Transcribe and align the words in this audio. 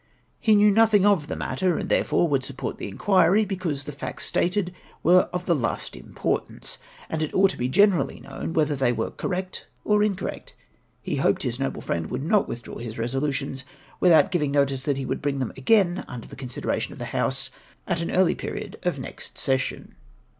He 0.39 0.55
knew 0.55 0.71
nothing 0.71 1.05
of 1.05 1.27
the 1.27 1.35
matter, 1.35 1.77
and 1.77 1.87
therefore 1.87 2.27
Avould 2.27 2.41
support 2.41 2.79
the 2.79 2.87
inquiry, 2.87 3.45
because 3.45 3.83
the 3.83 3.91
facts 3.91 4.25
stated 4.25 4.73
were 5.03 5.29
of 5.31 5.45
the 5.45 5.53
last 5.53 5.95
import 5.95 6.49
ance, 6.49 6.79
and 7.07 7.21
it 7.21 7.31
ought 7.35 7.51
to 7.51 7.57
be 7.59 7.67
generally 7.69 8.19
known 8.19 8.53
whether 8.53 8.75
they 8.75 8.91
were 8.91 9.11
correct 9.11 9.67
or 9.85 10.01
incorrect. 10.01 10.55
He 11.03 11.17
hoped 11.17 11.43
his 11.43 11.59
noble 11.59 11.81
friend 11.81 12.09
would 12.09 12.23
not 12.23 12.47
withdraw 12.47 12.79
his 12.79 12.97
resolutions 12.97 13.63
without 13.99 14.31
giving 14.31 14.49
notice 14.49 14.81
that 14.85 14.97
he 14.97 15.05
would 15.05 15.21
bring 15.21 15.37
them 15.37 15.53
again 15.55 16.03
under 16.07 16.25
the 16.27 16.35
consideration 16.35 16.93
of 16.93 16.97
the 16.97 17.05
House 17.13 17.51
at 17.87 18.01
an 18.01 18.09
early 18.09 18.33
period 18.33 18.79
of 18.81 18.97
next 18.97 19.37
session." 19.37 19.93